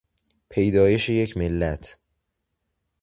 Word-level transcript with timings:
پیدایش 0.49 1.09
یک 1.09 1.37
ملت 1.37 1.97